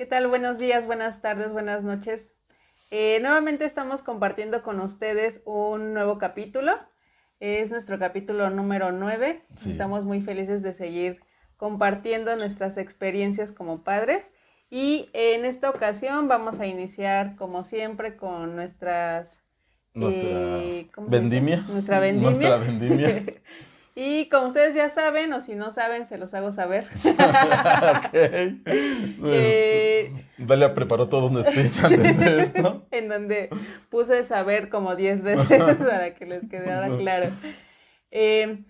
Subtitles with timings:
[0.00, 0.28] ¿Qué tal?
[0.28, 2.32] Buenos días, buenas tardes, buenas noches.
[2.90, 6.72] Eh, nuevamente estamos compartiendo con ustedes un nuevo capítulo.
[7.38, 9.44] Es nuestro capítulo número 9.
[9.66, 11.20] Estamos muy felices de seguir
[11.58, 14.30] compartiendo nuestras experiencias como padres.
[14.70, 19.38] Y en esta ocasión vamos a iniciar, como siempre, con nuestras...
[19.92, 21.58] Nuestra eh, vendimia.
[21.68, 22.30] Nuestra vendimia.
[22.30, 23.24] Nuestra vendimia.
[24.02, 26.88] Y como ustedes ya saben, o si no saben, se los hago saber.
[28.06, 28.62] okay.
[29.26, 32.86] eh, Dalia preparó todo un speech antes de esto.
[32.92, 33.50] en donde
[33.90, 37.28] puse saber como 10 veces para que les quedara claro.
[38.10, 38.64] Eh,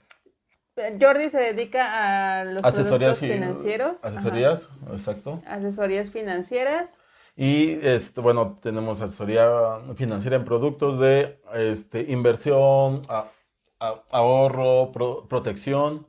[1.01, 4.05] Jordi se dedica a los asesorías financieros.
[4.05, 5.43] Asesorías, exacto.
[5.47, 6.91] Asesorías financieras.
[7.37, 9.49] Y este, bueno, tenemos asesoría
[9.95, 13.03] financiera en productos de este, inversión,
[13.81, 14.93] ahorro,
[15.29, 16.07] protección.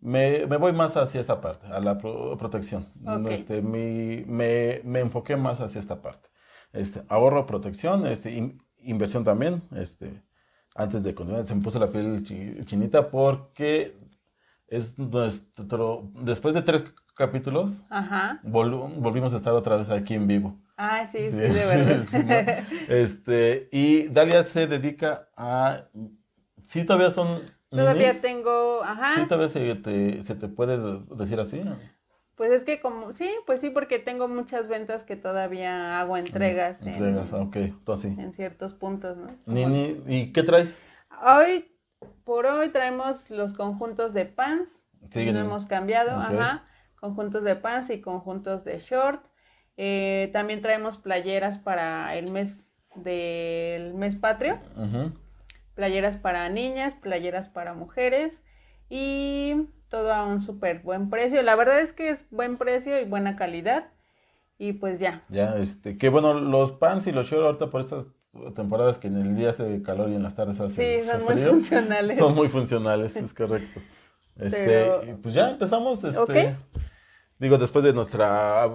[0.00, 2.86] Me, voy más hacia esta parte, a la protección.
[3.28, 6.28] Este, me, enfoqué más hacia esta parte.
[6.72, 9.62] Este, ahorro, protección, este, inversión también.
[9.74, 10.22] Este,
[10.74, 12.24] antes de continuar, se me puso la piel
[12.66, 13.96] chinita porque
[14.68, 16.10] es nuestro.
[16.20, 16.84] Después de tres
[17.16, 17.84] capítulos,
[18.42, 20.56] volvimos a estar otra vez aquí en vivo.
[20.76, 21.48] Ah, sí, sí, de
[22.14, 22.64] verdad.
[22.88, 25.84] este, y Dalia se dedica a
[26.66, 27.42] Sí, todavía son.
[27.70, 29.14] Todavía tengo, ajá.
[29.14, 31.62] Sí, todavía se te, se te puede decir así.
[32.34, 36.82] Pues es que como, sí, pues sí, porque tengo muchas ventas que todavía hago entregas.
[36.82, 38.08] entregas, ah, ok, tú así.
[38.08, 39.28] En ciertos puntos, ¿no?
[39.46, 40.82] Ni, ¿Y qué traes?
[41.24, 41.70] Hoy,
[42.24, 44.84] por hoy traemos los conjuntos de pants.
[45.10, 46.66] Sí, no hemos cambiado, ajá.
[46.96, 49.24] Conjuntos de pants y conjuntos de short.
[49.76, 54.58] Eh, también traemos playeras para el mes del mes patrio.
[54.76, 55.12] Ajá
[55.76, 58.40] playeras para niñas, playeras para mujeres
[58.88, 61.42] y todo a un súper buen precio.
[61.42, 63.90] La verdad es que es buen precio y buena calidad.
[64.58, 65.22] Y pues ya.
[65.28, 68.06] Ya, este, que bueno, los pants y los shorts ahorita por estas
[68.54, 71.42] temporadas que en el día hace calor y en las tardes hace Sí, son muy
[71.42, 72.18] funcionales.
[72.18, 73.80] Son muy funcionales, es correcto.
[74.38, 76.56] Este, pues ya empezamos, este,
[77.38, 78.68] digo, después de nuestra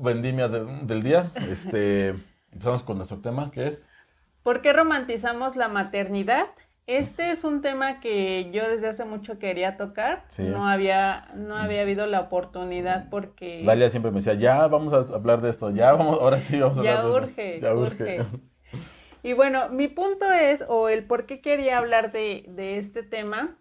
[0.00, 2.14] vendimia del día, este,
[2.52, 3.88] empezamos con nuestro tema que es
[4.48, 6.46] ¿Por qué romantizamos la maternidad?
[6.86, 10.24] Este es un tema que yo desde hace mucho quería tocar.
[10.38, 13.62] No había, no había habido la oportunidad porque.
[13.66, 16.78] Valia siempre me decía, ya vamos a hablar de esto, ya vamos, ahora sí vamos
[16.78, 17.66] a hablar de urge, esto.
[17.66, 18.20] Ya urge.
[19.22, 23.58] Y bueno, mi punto es, o el por qué quería hablar de, de este tema,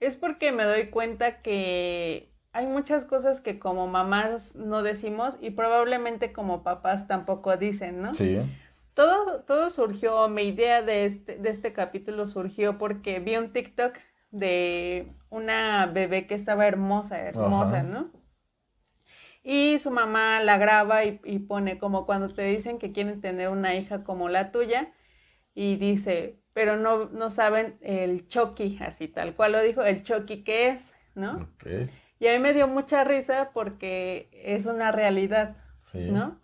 [0.00, 5.50] es porque me doy cuenta que hay muchas cosas que como mamás no decimos y
[5.50, 8.14] probablemente como papás tampoco dicen, ¿no?
[8.14, 8.40] Sí.
[8.94, 13.96] Todo, todo surgió, mi idea de este, de este capítulo surgió porque vi un TikTok
[14.30, 18.10] de una bebé que estaba hermosa, hermosa, ¿no?
[19.42, 23.74] Y su mamá la graba y, pone como cuando te dicen que quieren tener una
[23.74, 24.92] hija como la tuya
[25.54, 30.44] y dice, pero no, no saben el choqui, así tal cual lo dijo, el choqui
[30.44, 31.48] que es, ¿no?
[32.20, 35.56] Y a mí me dio mucha risa porque es una realidad,
[35.92, 36.38] ¿no?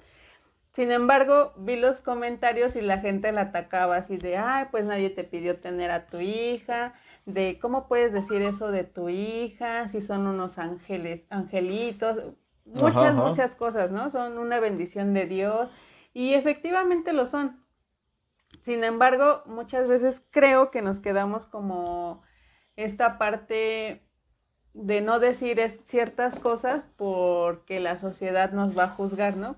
[0.73, 5.11] Sin embargo, vi los comentarios y la gente la atacaba así de, ay, pues nadie
[5.11, 6.95] te pidió tener a tu hija,
[7.27, 12.19] de cómo puedes decir eso de tu hija, si son unos ángeles, angelitos,
[12.65, 14.11] muchas, muchas cosas, ¿no?
[14.11, 15.71] Son una bendición de Dios
[16.15, 17.65] y efectivamente lo son.
[18.61, 22.23] Sin embargo, muchas veces creo que nos quedamos como
[22.77, 24.06] esta parte
[24.75, 29.56] de no decir ciertas cosas porque la sociedad nos va a juzgar, ¿no?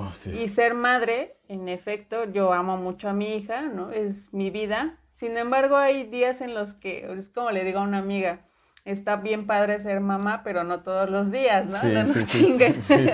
[0.00, 3.90] Oh, y ser madre, en efecto, yo amo mucho a mi hija, ¿no?
[3.90, 4.96] Es mi vida.
[5.14, 8.46] Sin embargo, hay días en los que, es como le digo a una amiga,
[8.84, 11.82] está bien padre ser mamá, pero no todos los días, ¿no?
[11.82, 13.10] no sí, sí,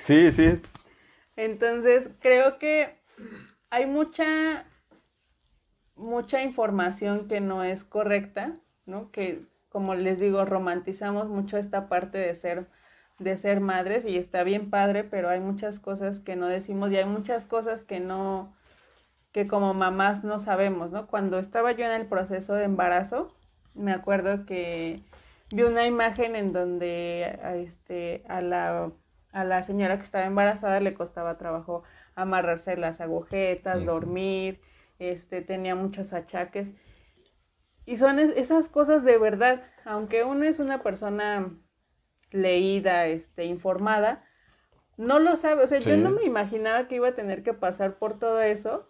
[0.00, 0.62] sí, sí.
[1.36, 2.98] Entonces, creo que
[3.68, 4.64] hay mucha,
[5.94, 9.10] mucha información que no es correcta, ¿no?
[9.10, 12.66] Que, como les digo, romantizamos mucho esta parte de ser
[13.18, 16.96] de ser madres y está bien padre, pero hay muchas cosas que no decimos y
[16.96, 18.54] hay muchas cosas que no,
[19.32, 21.06] que como mamás no sabemos, ¿no?
[21.06, 23.32] Cuando estaba yo en el proceso de embarazo,
[23.74, 25.02] me acuerdo que
[25.50, 28.92] vi una imagen en donde a, este, a, la,
[29.32, 31.84] a la señora que estaba embarazada le costaba trabajo
[32.14, 34.60] amarrarse las agujetas, dormir,
[34.98, 36.72] este, tenía muchos achaques.
[37.86, 41.52] Y son esas cosas de verdad, aunque uno es una persona
[42.34, 44.24] leída, este, informada,
[44.96, 45.62] no lo sabe.
[45.62, 48.86] O sea, yo no me imaginaba que iba a tener que pasar por todo eso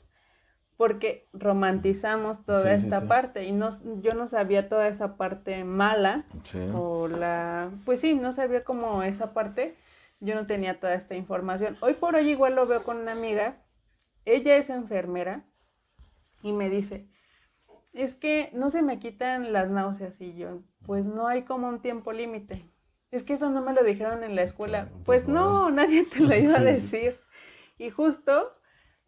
[0.77, 3.69] porque romantizamos toda esta parte y no,
[4.01, 6.25] yo no sabía toda esa parte mala
[6.75, 9.77] o la, pues sí, no sabía como esa parte.
[10.21, 11.77] yo no tenía toda esta información.
[11.81, 13.59] Hoy por hoy igual lo veo con una amiga,
[14.25, 15.45] ella es enfermera
[16.43, 17.07] y me dice,
[17.93, 21.81] es que no se me quitan las náuseas y yo, pues no hay como un
[21.81, 22.65] tiempo límite.
[23.15, 24.89] Es que eso no me lo dijeron en la escuela.
[25.05, 27.21] pues no, nadie te lo iba a decir.
[27.79, 28.53] Y justo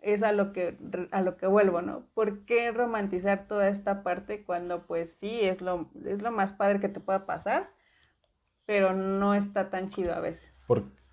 [0.00, 0.79] es a lo que
[1.11, 2.06] a lo que vuelvo, ¿no?
[2.14, 6.79] ¿Por qué romantizar toda esta parte cuando pues sí es lo es lo más padre
[6.79, 7.69] que te pueda pasar,
[8.64, 10.44] pero no está tan chido a veces?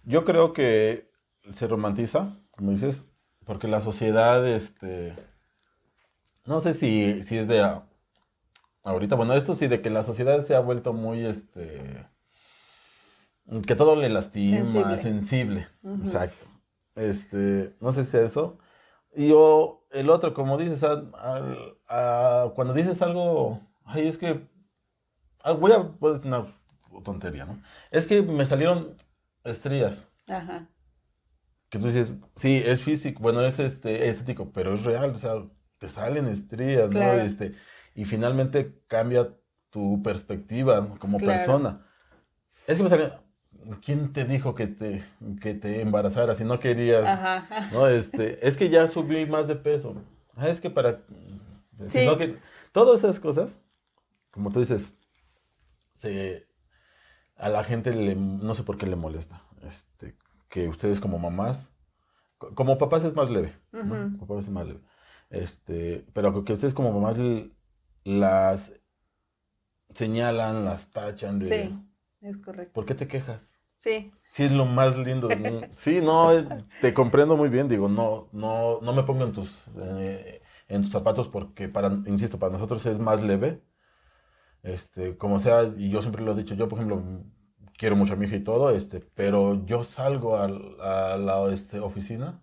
[0.04, 1.10] yo creo que
[1.52, 3.10] se romantiza, como dices,
[3.44, 5.16] porque la sociedad este
[6.46, 7.66] no sé si, si es de
[8.84, 12.13] ahorita, bueno, esto sí de que la sociedad se ha vuelto muy este
[13.66, 15.68] que todo le lastima, sensible,
[16.02, 16.46] exacto.
[16.96, 18.58] Este, no sé si es eso.
[19.16, 20.82] Y yo, el otro, como dices,
[22.56, 24.48] cuando dices algo, ay, es que,
[25.44, 26.48] ah, voy a, pues, una
[27.04, 27.62] tontería, ¿no?
[27.92, 28.96] Es que me salieron
[29.44, 30.10] estrías.
[30.28, 30.70] Ajá.
[31.70, 35.34] Que tú dices, sí, es físico, bueno, es este, estético, pero es real, o sea,
[35.80, 37.14] te salen estrías, ¿no?
[37.14, 37.56] Este,
[37.96, 39.36] y finalmente cambia
[39.70, 41.86] tu perspectiva como persona.
[42.68, 43.20] Es que me salieron,
[43.84, 45.04] ¿quién te dijo que te,
[45.42, 47.06] que te embarazaras si no querías?
[47.06, 47.70] Ajá.
[47.72, 47.88] ¿no?
[47.88, 49.96] Este, es que ya subí más de peso.
[50.36, 51.02] Ah, es que para...
[51.88, 52.38] Sino que
[52.72, 53.58] todas esas cosas,
[54.32, 54.94] como tú dices,
[55.94, 56.48] se,
[57.36, 59.42] a la gente le, no sé por qué le molesta.
[59.64, 60.16] Este,
[60.50, 61.72] que ustedes como mamás,
[62.38, 64.82] como papás es más leve, Como papás es más leve.
[65.30, 67.18] Este, pero que ustedes como mamás
[68.04, 68.74] las
[69.94, 71.48] señalan, las tachan de...
[71.48, 71.80] Sí,
[72.24, 72.74] es correcto.
[72.74, 73.60] ¿Por qué te quejas?
[73.80, 74.12] Sí.
[74.30, 75.28] Sí, es lo más lindo
[75.76, 76.32] Sí, no,
[76.82, 80.92] te comprendo muy bien, digo, no, no, no me pongo en tus, eh, en tus
[80.92, 83.62] zapatos porque, para, insisto, para nosotros es más leve.
[84.64, 87.04] Este, como sea, y yo siempre lo he dicho, yo, por ejemplo,
[87.78, 91.80] quiero mucho a mi hija y todo, este, pero yo salgo a, a la este,
[91.80, 92.42] oficina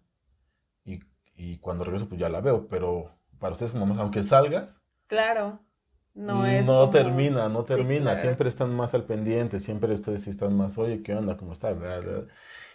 [0.84, 1.00] y,
[1.34, 4.82] y, cuando regreso pues ya la veo, pero para ustedes como más, aunque salgas.
[5.06, 5.60] Claro.
[6.20, 10.76] No, es no termina, no termina, siempre están más al pendiente, siempre ustedes están más,
[10.76, 11.38] oye, ¿qué onda?
[11.38, 11.74] ¿Cómo está?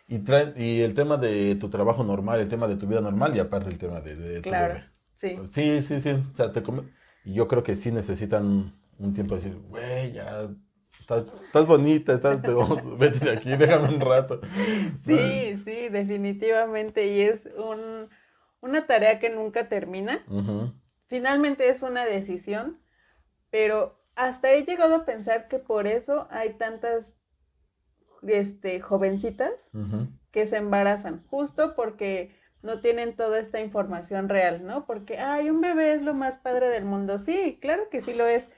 [0.07, 0.21] Y,
[0.63, 3.69] y el tema de tu trabajo normal, el tema de tu vida normal y aparte
[3.69, 4.79] el tema de, tu claro,
[5.15, 5.37] Sí.
[5.47, 6.09] sí, sí, sí.
[6.09, 6.63] O sea, te
[7.23, 10.49] yo creo que sí necesitan un tiempo de decir, güey, ya
[10.99, 12.41] estás, bonita, estás,
[12.97, 14.41] vete de aquí, déjame un rato.
[15.03, 17.07] Sí, sí, definitivamente.
[17.07, 18.09] Y es un,
[18.59, 20.23] una tarea que nunca termina.
[21.07, 22.79] Finalmente es una decisión
[23.55, 27.15] pero hasta he llegado a pensar que por eso hay tantas
[28.21, 29.71] este, jovencitas
[30.31, 34.85] que se embarazan, justo porque no tienen toda esta información real, ¿no?
[34.85, 37.17] Porque, ay, un bebé es lo más padre del mundo.
[37.17, 38.49] Sí, claro que sí lo es.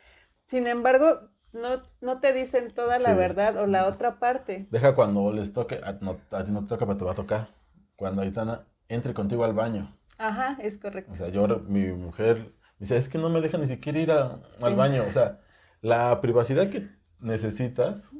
[0.48, 4.66] Sin embargo, no, no te dicen toda la verdad o la otra parte.
[4.72, 7.16] Deja cuando les toque, a, no, a ti no te toca, pero te va a
[7.16, 7.50] tocar.
[7.96, 9.96] Cuando Aitana entre contigo al baño.
[10.18, 11.12] Ajá, es correcto.
[11.12, 14.76] O sea, yo, mi mujer Dice, es que no me deja ni siquiera ir al
[14.76, 15.04] baño.
[15.08, 15.40] O sea,
[15.82, 16.90] la privacidad que
[17.20, 18.12] necesitas,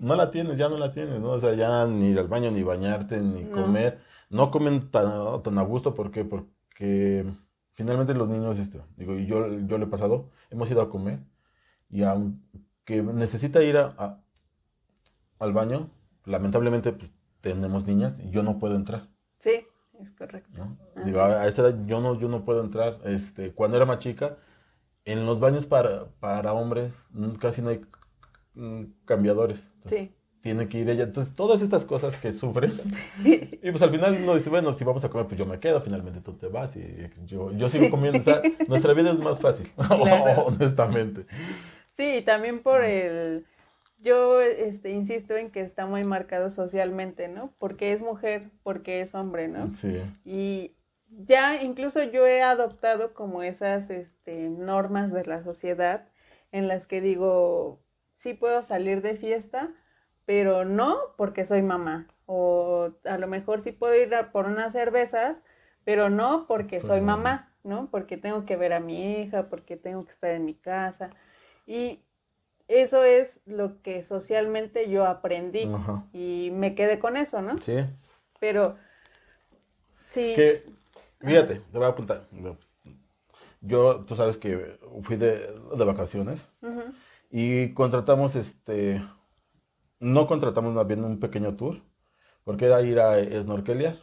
[0.00, 1.30] no la tienes, ya no la tienes, ¿no?
[1.30, 4.00] O sea, ya ni ir al baño, ni bañarte, ni comer.
[4.28, 7.26] No comen tan, tan a gusto porque, porque
[7.72, 11.20] finalmente los niños, este, digo, y yo, yo le he pasado, hemos ido a comer
[11.88, 14.22] y aunque necesita ir a,
[15.38, 15.90] al baño,
[16.24, 19.08] lamentablemente pues, tenemos niñas y yo no puedo entrar.
[19.38, 19.66] Sí.
[20.00, 20.76] Es correcto.
[21.04, 22.98] Digo, a esta edad yo no, yo no puedo entrar.
[23.04, 24.38] Este, cuando era más chica,
[25.04, 27.06] en los baños para, para hombres
[27.38, 27.82] casi no hay
[29.04, 29.70] cambiadores.
[29.86, 30.14] sí.
[30.42, 31.04] Tiene que ir ella.
[31.04, 32.70] Entonces, todas estas cosas que sufre.
[33.24, 35.82] y pues al final uno dice, bueno, si vamos a comer, pues yo me quedo.
[35.82, 38.20] Finalmente tú te vas y yo, yo sigo comiendo.
[38.20, 39.70] O sea, nuestra vida es más fácil,
[40.46, 41.26] honestamente.
[41.92, 43.44] Sí, y también por el
[44.00, 47.54] yo este, insisto en que está muy marcado socialmente, ¿no?
[47.58, 49.74] Porque es mujer, porque es hombre, ¿no?
[49.74, 50.02] Sí.
[50.24, 50.76] Y
[51.08, 56.08] ya incluso yo he adoptado como esas este, normas de la sociedad
[56.52, 57.82] en las que digo,
[58.14, 59.70] sí puedo salir de fiesta,
[60.24, 62.08] pero no porque soy mamá.
[62.26, 65.42] O a lo mejor sí puedo ir por unas cervezas,
[65.84, 67.90] pero no porque soy, mamá, ¿no?
[67.90, 71.10] Porque tengo que ver a mi hija, porque tengo que estar en mi casa.
[71.66, 72.04] Y
[72.70, 75.68] eso es lo que socialmente yo aprendí
[76.12, 77.60] y me quedé con eso, ¿no?
[77.60, 77.74] Sí.
[78.38, 78.76] Pero,
[80.06, 80.32] sí.
[80.36, 80.64] Que,
[81.18, 82.28] fíjate, te voy a apuntar.
[83.60, 85.52] Yo, tú sabes que fui de,
[85.84, 86.48] vacaciones
[87.30, 89.02] y contratamos este,
[89.98, 91.82] no contratamos más bien un pequeño tour,
[92.44, 93.96] porque era ir a snorkelear.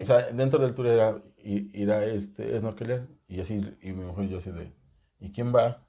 [0.00, 4.24] O sea, dentro del tour era ir, a este, snorkelear y así, y mi mujer
[4.24, 4.72] y yo así de,
[5.20, 5.85] ¿y quién va?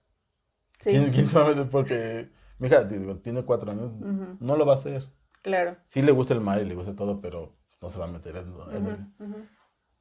[0.77, 1.65] ¿Quién, sabe?
[1.65, 2.29] Porque
[2.59, 3.91] mi hija tiene cuatro años,
[4.39, 5.03] no lo va a hacer.
[5.41, 5.77] Claro.
[5.87, 8.35] Sí le gusta el mar y le gusta todo, pero no se va a meter
[8.37, 9.13] en...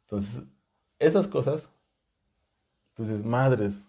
[0.03, 0.45] Entonces,
[0.99, 1.71] esas cosas,
[2.91, 3.89] entonces, madres,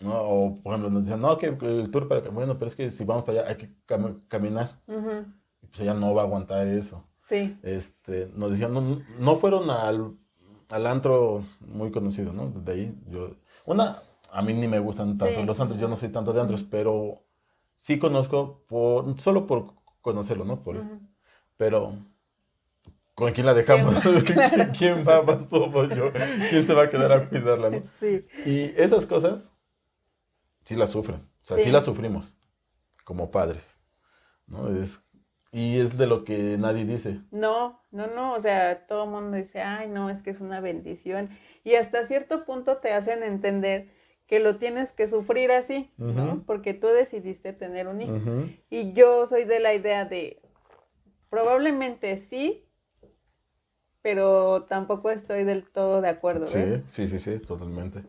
[0.00, 0.14] ¿no?
[0.14, 2.28] O, por ejemplo, nos decían, no, que el tour para...
[2.30, 3.70] Bueno, pero es que si vamos para allá hay que
[4.28, 4.80] caminar.
[5.62, 7.06] Y pues ella no va a aguantar eso.
[7.20, 7.56] Sí.
[7.62, 10.16] Este, nos decían, no, no fueron al,
[10.70, 12.50] al, antro muy conocido, ¿no?
[12.50, 13.36] De ahí, yo...
[13.64, 14.02] Una,
[14.32, 17.22] a mí ni me gustan tanto los antros, yo no soy tanto de antros, pero
[17.76, 20.62] sí conozco, por, solo por conocerlo, ¿no?
[20.62, 20.82] Por,
[21.58, 21.98] Pero,
[23.14, 23.94] ¿con quién la dejamos?
[24.76, 26.10] ¿Quién va más tú yo?
[26.48, 27.82] ¿Quién se va a quedar a cuidarla, no?
[28.00, 28.26] Sí.
[28.46, 29.52] Y esas cosas
[30.64, 32.34] sí las sufren, o sea, sí, las sufrimos
[33.04, 33.78] como padres,
[34.46, 34.74] ¿no?
[34.74, 35.04] Es,
[35.50, 37.20] y es de lo que nadie dice.
[37.30, 40.60] No, no, no, o sea, todo el mundo dice, ay, no, es que es una
[40.60, 41.28] bendición.
[41.64, 43.90] Y hasta cierto punto te hacen entender
[44.32, 46.42] que lo tienes que sufrir así, ¿no?
[46.46, 48.18] Porque tú decidiste tener un hijo.
[48.70, 50.40] Y yo soy de la idea de,
[51.28, 52.66] probablemente sí,
[54.00, 56.46] pero tampoco estoy del todo de acuerdo.
[56.46, 58.04] Sí, sí, sí, sí, totalmente.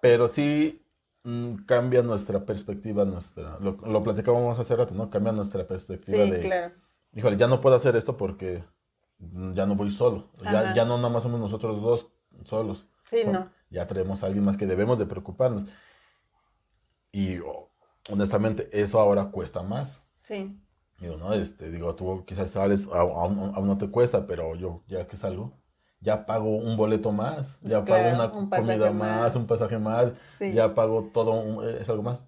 [0.00, 0.82] Pero sí
[1.24, 5.10] mm, cambia nuestra perspectiva, nuestra, lo, lo, platicábamos hace rato, ¿no?
[5.10, 6.74] Cambia nuestra perspectiva sí, de, claro.
[7.12, 8.64] híjole, ya no puedo hacer esto porque
[9.18, 12.10] ya no voy solo, ya, ya, no nada más somos nosotros dos
[12.44, 12.88] solos.
[13.04, 13.50] Sí, no.
[13.70, 15.64] Ya traemos a alguien más que debemos de preocuparnos.
[17.12, 17.70] Y oh,
[18.10, 20.04] honestamente, eso ahora cuesta más.
[20.22, 20.60] Sí.
[20.98, 21.34] Digo, ¿no?
[21.34, 25.52] Este, digo, tú quizás sales, aún, no te cuesta, pero yo ya que salgo,
[26.00, 31.10] ya pago un boleto más, ya pago una comida más, un pasaje más, ya pago
[31.12, 32.26] todo, es algo más.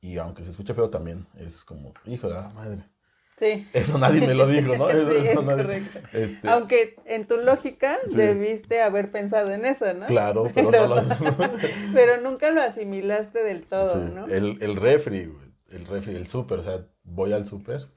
[0.00, 2.91] Y aunque se escuche feo también, es como, hijo de la madre.
[3.38, 3.66] Sí.
[3.72, 4.88] Eso nadie me lo dijo, ¿no?
[4.90, 4.96] sí,
[5.26, 5.98] es correcto.
[6.12, 10.06] Este Aunque en tu lógica debiste haber pensado en eso, ¿no?
[10.06, 11.02] Claro, pero, no lo...
[11.94, 14.26] pero nunca lo asimilaste del todo, ¿no?
[14.26, 15.32] El, el refri,
[15.70, 17.88] el refri, el súper, o sea, voy al súper.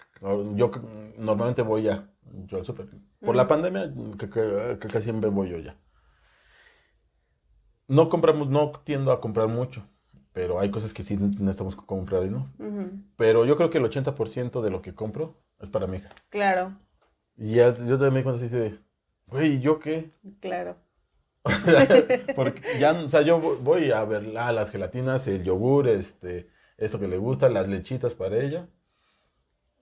[0.56, 0.72] Yo
[1.18, 2.10] normalmente voy ya,
[2.48, 2.88] yo al súper.
[3.20, 5.77] Por la pandemia, que, casi siempre voy yo ya.
[7.88, 9.88] No compramos, no tiendo a comprar mucho
[10.36, 12.51] pero hay cosas que sí necesitamos comprar, ¿no?
[13.15, 16.10] Pero yo creo que el 80% de lo que compro es para mi hija.
[16.30, 16.74] Claro.
[17.38, 18.77] Y ya, yo también me cuando así de,
[19.27, 20.12] güey, ¿yo qué?
[20.42, 20.75] Claro.
[22.36, 27.08] Porque ya, o sea, yo voy a ver las gelatinas, el yogur, este, esto que
[27.08, 28.68] le gusta, las lechitas para ella.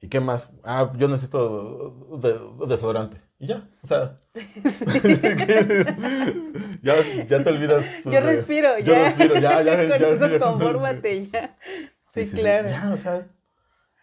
[0.01, 0.51] ¿Y qué más?
[0.63, 2.21] Ah, yo necesito
[2.67, 3.17] desodorante.
[3.43, 4.21] Y ya, o sea.
[6.81, 6.95] ya,
[7.27, 7.83] ya te olvidas.
[8.05, 9.03] Yo respiro, yo ya.
[9.03, 9.77] respiro, ya, ya.
[9.89, 11.57] Con ya, eso confórmate, ya.
[12.13, 12.69] Sí, claro.
[12.69, 13.27] Ya, o sea.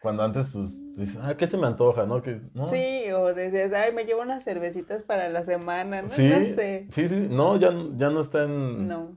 [0.03, 2.21] Cuando antes, pues, dices, ah, ¿qué se me antoja, no?
[2.21, 2.69] Que, ¿no?
[2.69, 6.11] Sí, o decías, ay, me llevo unas cervecitas para la semana, ¿no?
[6.11, 6.89] Sí, no sé.
[6.91, 8.89] Sí, sí, no, ya, ya no está en...
[8.89, 9.17] No.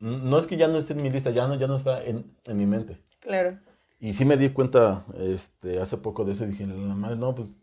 [0.00, 2.36] No es que ya no esté en mi lista, ya no, ya no está en,
[2.46, 3.00] en mi mente.
[3.20, 3.60] Claro.
[4.00, 7.36] Y sí me di cuenta este, hace poco de eso y dije, la madre, no,
[7.36, 7.61] pues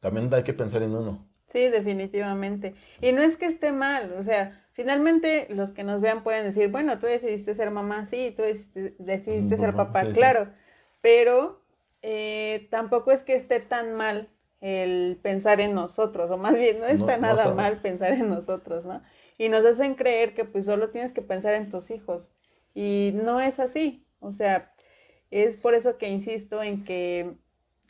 [0.00, 1.26] también hay que pensar en uno.
[1.52, 2.74] Sí, definitivamente.
[3.00, 6.68] Y no es que esté mal, o sea, finalmente los que nos vean pueden decir,
[6.68, 8.42] bueno, tú decidiste ser mamá, sí, tú
[8.98, 10.48] decidiste, ser papá, claro,
[11.00, 11.60] pero
[12.02, 14.28] eh, tampoco es que esté tan mal
[14.60, 19.02] el pensar en nosotros, o más bien no está nada mal pensar en nosotros, ¿no?
[19.38, 22.30] Y nos hacen creer que pues solo tienes que pensar en tus hijos.
[22.74, 24.06] Y no es así.
[24.20, 24.72] O sea,
[25.30, 27.36] es por eso que insisto en que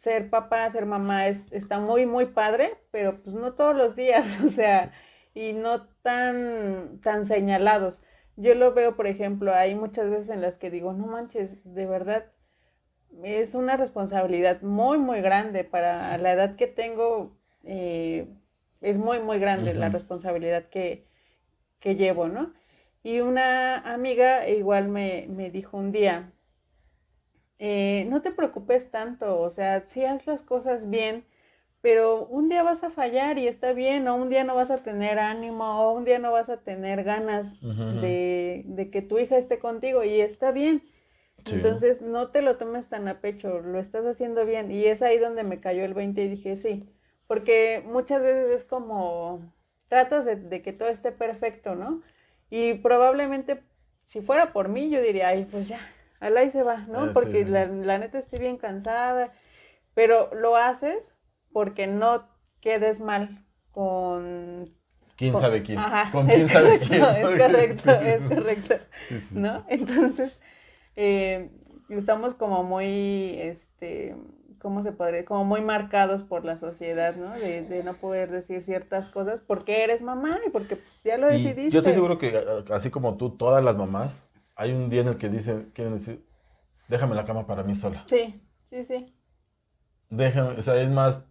[0.00, 4.26] ser papá, ser mamá es, está muy, muy padre, pero pues no todos los días,
[4.44, 4.92] o sea,
[5.34, 8.00] y no tan, tan señalados.
[8.36, 11.84] Yo lo veo, por ejemplo, hay muchas veces en las que digo, no manches, de
[11.84, 12.32] verdad,
[13.22, 18.26] es una responsabilidad muy, muy grande para la edad que tengo, eh,
[18.80, 21.06] es muy, muy grande la responsabilidad que,
[21.78, 22.54] que llevo, ¿no?
[23.02, 26.32] Y una amiga igual me, me dijo un día,
[27.62, 31.26] eh, no te preocupes tanto, o sea, sí haz las cosas bien,
[31.82, 34.78] pero un día vas a fallar y está bien, o un día no vas a
[34.78, 39.36] tener ánimo, o un día no vas a tener ganas de, de, que tu hija
[39.36, 40.82] esté contigo y está bien.
[41.44, 44.70] Entonces, no te lo tomes tan a pecho, lo estás haciendo bien.
[44.70, 46.88] Y es ahí donde me cayó el 20 y dije, sí,
[47.26, 49.52] porque muchas veces es como,
[49.88, 52.02] tratas de, de que todo esté perfecto, ¿no?
[52.50, 53.62] Y probablemente,
[54.04, 55.80] si fuera por mí, yo diría, ay, pues ya,
[56.20, 57.04] al y se va, ¿no?
[57.04, 59.32] Ah, porque La, neta estoy bien cansada,
[59.94, 61.14] pero lo haces
[61.52, 62.28] porque no
[62.60, 64.70] quedes mal con...
[65.16, 65.78] ¿Quién sabe quién?
[65.78, 67.02] Ajá, ¿Con quién sabe quién?
[67.02, 68.74] Es correcto, es correcto,
[69.32, 69.64] ¿no?
[69.68, 70.38] Entonces,
[70.96, 71.50] eh,
[71.88, 74.16] estamos como muy, este,
[74.60, 75.24] ¿cómo se podría?
[75.24, 77.32] Como muy marcados por la sociedad, ¿no?
[77.38, 81.70] De, de, no poder decir ciertas cosas porque eres mamá y porque ya lo decidiste.
[81.70, 84.22] yo estoy seguro que así como tú, todas las mamás
[84.60, 86.22] hay un día en el que dicen, quieren decir,
[86.86, 88.04] déjame la cama para mí sola.
[88.06, 89.16] Sí, sí, sí.
[90.10, 91.24] déjenme, o sea, es más,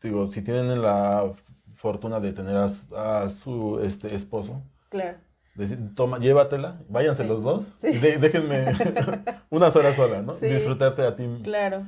[0.00, 1.34] digo, si tienen la
[1.74, 5.18] fortuna de tener a, su este, esposo, claro.
[5.56, 8.66] Decir, toma, llévatela, váyanse los dos y déjenme
[9.50, 10.34] unas horas sola, ¿no?
[10.34, 11.26] Disfrutarte a ti.
[11.42, 11.84] Claro.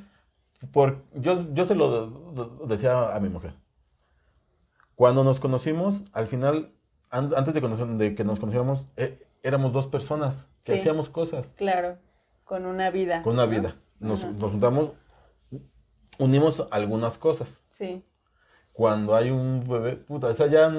[0.72, 3.54] Por, yo, yo se lo decía a mi mujer.
[4.96, 6.72] Cuando nos conocimos, al final,
[7.10, 11.52] antes de, de, que nos conociéramos, eh, éramos dos personas que hacíamos cosas.
[11.56, 11.98] Claro,
[12.44, 13.22] con una vida.
[13.22, 13.76] Con una vida.
[13.98, 14.92] Nos, nos, juntamos,
[16.18, 17.62] unimos algunas cosas.
[17.70, 18.04] Sí.
[18.72, 20.72] Cuando hay un bebé, puta, o sea, ya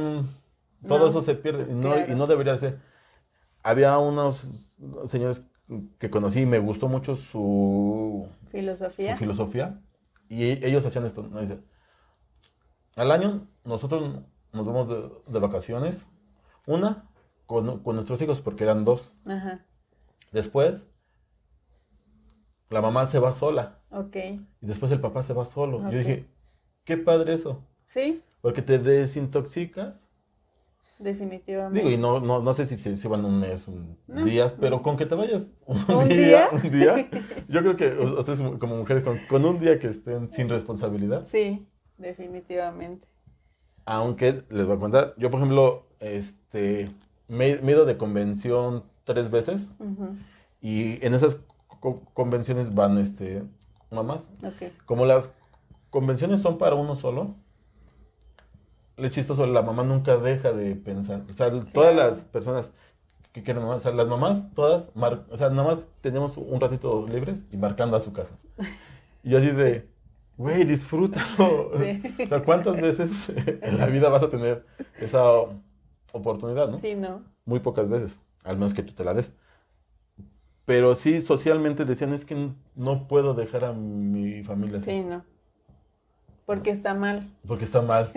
[0.87, 2.79] todo eso se pierde y no, y no debería ser.
[3.63, 4.75] Había unos
[5.09, 5.45] señores
[5.99, 9.13] que conocí y me gustó mucho su filosofía.
[9.13, 9.81] Su filosofía
[10.31, 11.27] y ellos hacían esto.
[11.29, 11.41] ¿no?
[11.41, 11.59] Dice,
[12.95, 14.87] al año nosotros nos vamos
[15.27, 16.07] de, vacaciones,
[16.65, 17.09] una
[17.51, 19.13] con, nuestros hijos porque eran dos.
[19.25, 19.65] Ajá.
[20.31, 20.87] Después,
[22.69, 23.79] la mamá se va sola.
[23.89, 24.15] Ok.
[24.15, 25.89] Y después el papá se va solo.
[25.91, 26.25] Yo dije,
[26.85, 27.63] qué padre eso.
[27.87, 28.23] Sí.
[28.41, 30.05] Porque te desintoxicas.
[30.97, 31.79] Definitivamente.
[31.79, 34.97] Digo, y no, no, no sé si se, van un mes, un días, pero con
[34.97, 37.09] que te vayas un, día, un día,
[37.49, 41.25] yo creo que ustedes como mujeres, con, un día que estén sin responsabilidad.
[41.25, 41.67] Sí,
[41.97, 43.07] definitivamente.
[43.83, 46.91] Aunque les voy a contar, yo por ejemplo, este,
[47.31, 49.71] me, he ido de convención tres veces
[50.61, 51.39] y en esas
[52.13, 53.43] convenciones van este,
[53.89, 54.29] mamás.
[54.43, 54.73] Okay.
[54.85, 55.33] Como las
[55.89, 57.35] convenciones son para uno solo,
[58.97, 61.23] le chistoso, la mamá nunca deja de pensar.
[61.29, 62.73] O sea, todas las personas
[63.31, 67.41] que quieren o sea, las mamás, todas, o sea, nada más tenemos un ratito libres
[67.49, 68.37] y marcando a su casa.
[69.23, 69.87] Y así de,
[70.35, 71.71] güey, disfrútalo.
[72.23, 74.65] O sea, ¿cuántas veces en la vida vas a tener
[74.99, 75.21] esa
[76.13, 76.79] oportunidad, no?
[76.79, 77.23] Sí, no.
[77.45, 79.33] Muy pocas veces, al menos que tú te la des.
[80.65, 84.91] Pero sí, socialmente decían, es que no puedo dejar a mi familia así.
[84.91, 85.23] Sí, no.
[86.45, 87.29] Porque está mal.
[87.47, 88.11] Porque está mal.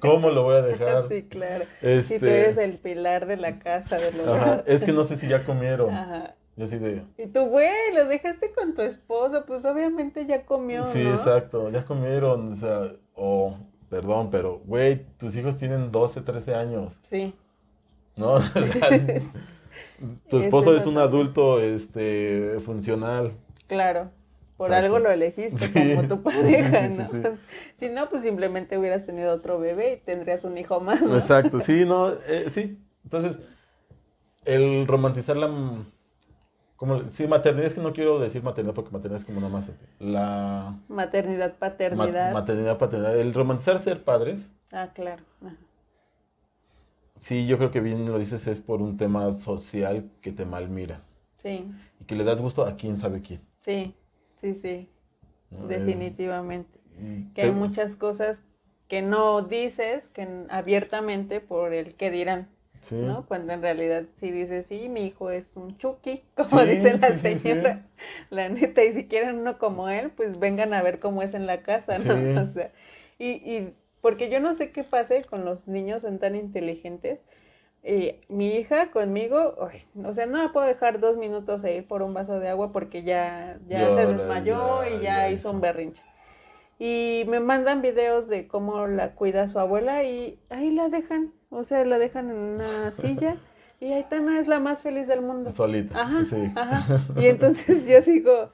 [0.00, 1.06] ¿Cómo lo voy a dejar?
[1.10, 1.64] sí, claro.
[1.80, 4.64] Si tú eres el pilar de la casa, del hogar.
[4.66, 5.90] Es que no sé si ya comieron.
[5.90, 6.34] Ajá.
[6.56, 7.02] Yo así de...
[7.16, 11.84] Y tú, güey, lo dejaste con tu esposo, pues obviamente ya comió, Sí, exacto, ya
[11.84, 13.56] comieron, o sea, o,
[13.92, 16.98] perdón, pero, güey, tus hijos tienen 12, 13 años.
[17.02, 17.34] Sí.
[18.16, 18.38] ¿No?
[20.30, 23.32] tu esposo es un adulto, este, funcional.
[23.66, 24.10] Claro.
[24.56, 27.36] Por algo lo elegiste como tu pareja, ¿no?
[27.76, 31.02] si no, pues simplemente hubieras tenido otro bebé y tendrías un hijo más.
[31.02, 32.78] Exacto, sí, no, eh, sí.
[33.04, 33.40] Entonces,
[34.46, 35.50] el romantizar la...
[36.82, 39.70] Como, sí, maternidad, es que no quiero decir maternidad porque maternidad es como nada más
[40.00, 40.76] la...
[40.88, 42.32] Maternidad, paternidad.
[42.32, 43.16] maternidad, paternidad.
[43.16, 44.50] El romantizar ser padres.
[44.72, 45.22] Ah, claro.
[47.18, 51.02] Sí, yo creo que bien lo dices, es por un tema social que te malmira.
[51.36, 51.70] Sí.
[52.00, 53.40] Y que le das gusto a quién sabe quién.
[53.60, 53.94] Sí.
[54.40, 54.88] Sí, sí,
[55.68, 56.80] definitivamente.
[57.32, 58.42] que hay muchas cosas
[58.88, 62.48] que no dices que abiertamente por el que dirán.
[62.90, 63.26] ¿No?
[63.26, 67.86] Cuando en realidad sí dices, sí, mi hijo es un chucky, como dice la señora,
[68.30, 71.46] la neta, y si quieren uno como él, pues vengan a ver cómo es en
[71.46, 72.14] la casa, ¿no?
[72.42, 72.72] O sea,
[73.18, 77.20] y, y porque yo no sé qué pase con los niños, son tan inteligentes,
[78.28, 79.56] mi hija conmigo,
[80.04, 83.02] o sea, no la puedo dejar dos minutos ahí por un vaso de agua porque
[83.02, 86.00] ya, ya se desmayó y ya, hizo un berrinche.
[86.78, 91.62] Y me mandan videos de cómo la cuida su abuela y ahí la dejan, o
[91.62, 93.36] sea, la dejan en una silla
[93.78, 95.52] y Aitana es la más feliz del mundo.
[95.52, 96.00] Solita.
[96.00, 96.52] Ajá, sí.
[96.56, 97.00] ajá.
[97.16, 98.50] Y entonces yo digo,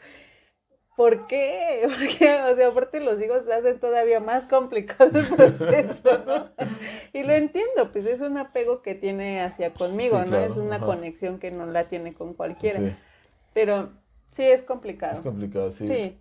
[0.98, 1.82] ¿Por qué?
[1.88, 6.48] Porque, o sea, aparte los hijos hacen todavía más complicado el proceso, ¿no?
[7.12, 10.36] Y lo entiendo, pues es un apego que tiene hacia conmigo, ¿no?
[10.36, 12.98] es una conexión que no la tiene con cualquiera.
[13.54, 13.90] Pero
[14.32, 15.14] sí es complicado.
[15.14, 15.86] Es complicado, sí.
[15.86, 16.18] Sí.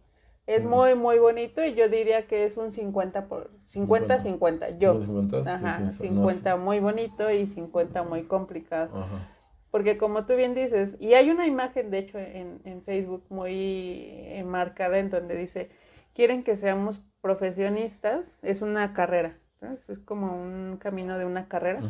[0.48, 5.02] Es muy, muy bonito y yo diría que es un 50 por 50 50, yo.
[5.02, 8.98] 50, Ajá, 50 muy bonito y 50 muy complicado.
[8.98, 9.28] Ajá.
[9.72, 14.10] Porque como tú bien dices, y hay una imagen de hecho en, en Facebook muy
[14.30, 15.70] enmarcada en donde dice,
[16.14, 21.82] quieren que seamos profesionistas, es una carrera, es como un camino de una carrera.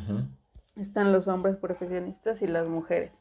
[0.76, 3.18] Están los hombres profesionistas y las mujeres.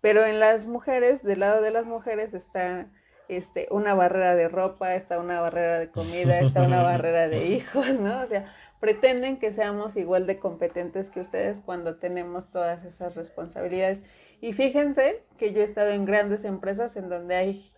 [0.00, 2.86] Pero en las mujeres, del lado de las mujeres está
[3.28, 7.88] este, una barrera de ropa, está una barrera de comida, está una barrera de hijos,
[8.00, 8.22] ¿no?
[8.22, 14.02] O sea, pretenden que seamos igual de competentes que ustedes cuando tenemos todas esas responsabilidades.
[14.40, 17.72] Y fíjense que yo he estado en grandes empresas en donde hay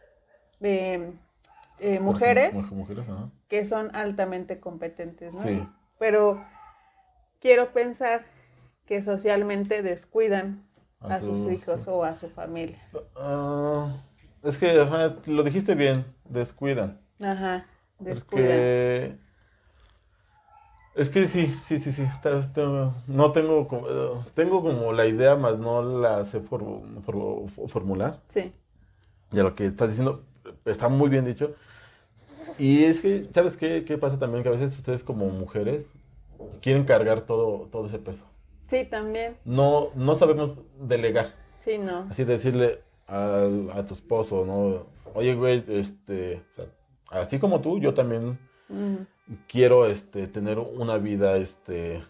[0.61, 1.13] eh,
[1.79, 2.55] eh, mujeres,
[3.49, 5.73] que son altamente competentes, ¿no?
[5.99, 6.45] Pero
[7.41, 8.25] quiero pensar
[8.87, 10.67] que socialmente descuidan
[11.01, 12.79] a, sus, hijos o a su familia.
[13.15, 14.03] Ah,
[14.43, 14.75] es que
[15.27, 17.01] lo dijiste bien, descuidan.
[17.23, 17.67] Ajá,
[17.99, 18.45] descuida.
[18.47, 19.19] Porque...
[20.95, 22.05] Es que sí, sí, sí, sí.
[23.07, 23.87] no tengo como,
[24.35, 28.21] tengo como la idea, más no la sé for- for- formular.
[28.27, 28.53] Sí,
[29.31, 30.25] Ya lo que estás diciendo
[30.65, 31.55] está muy bien dicho.
[32.59, 34.43] Y es que, ¿sabes qué, qué pasa también?
[34.43, 35.93] Que a veces ustedes como mujeres
[36.61, 38.25] quieren cargar todo, todo ese peso.
[38.67, 39.37] sí, también.
[39.45, 41.27] No, no sabemos delegar.
[41.65, 42.07] Sí, no.
[42.11, 44.87] Así decirle al- a tu esposo, ¿no?
[45.15, 46.65] Oye, güey, este, o sea,
[47.11, 49.07] así como tú, yo también Ujú.
[49.49, 52.03] quiero este, tener una vida este,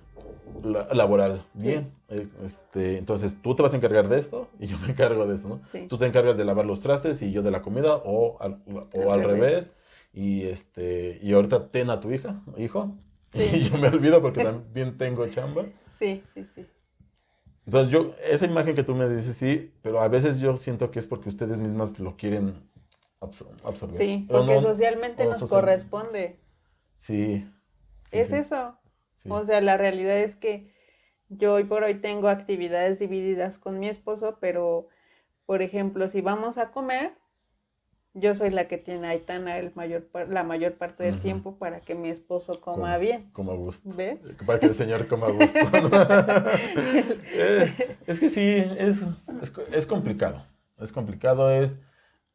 [0.63, 1.93] la- laboral bien.
[2.09, 5.35] Eh, Este, entonces, tú te vas a encargar de esto y yo me encargo de
[5.37, 5.61] esto, ¿no?
[5.71, 5.87] Sí.
[5.89, 8.59] Tú te encargas de lavar los trastes y yo de la comida o al,
[8.95, 9.53] o Al al revés.
[9.53, 9.75] revés.
[10.15, 12.93] Y, este, y ahorita ten a tu hija, hijo.
[13.33, 13.43] Sí.
[13.53, 15.67] Y yo me olvido porque también tengo chamba.
[15.99, 16.67] Sí, sí, sí.
[17.69, 21.01] Entonces yo, esa imagen que tú me dices, sí, pero a veces yo siento que
[21.01, 22.55] es porque ustedes mismas lo quieren
[23.21, 23.99] absor- absorber.
[23.99, 26.39] Sí, porque no- socialmente nos social- corresponde.
[26.97, 27.47] Sí.
[28.07, 28.79] sí, es sí, eso.
[29.17, 29.29] sí.
[29.31, 30.73] O sea, la realidad es que
[31.29, 34.89] yo hoy por hoy tengo actividades divididas con mi esposo, pero,
[35.45, 37.13] por ejemplo, si vamos a comer,
[38.21, 41.81] yo soy la que tiene a Aitana el mayor, la mayor parte del tiempo para
[41.81, 43.31] que mi esposo coma Como- bien.
[43.33, 43.91] Como a gusto.
[43.97, 44.19] ¿Ves?
[44.47, 45.59] Para que el señor coma a gusto.
[47.41, 48.43] Eh, es que sí,
[48.79, 49.05] es,
[49.43, 50.45] es, co- es complicado.
[50.79, 51.81] Es complicado, es...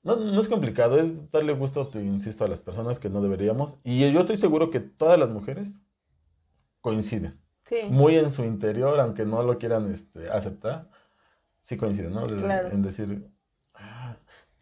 [0.04, 3.78] No, no es complicado, es darle gusto, te insisto, a las personas que no deberíamos.
[3.84, 5.80] Y yo estoy seguro que todas las mujeres
[6.82, 7.39] coinciden.
[7.63, 10.89] Sí, Muy en su interior, aunque no lo quieran este, aceptar,
[11.62, 12.26] sí coinciden, ¿no?
[12.28, 12.69] Claro.
[12.69, 13.26] En decir...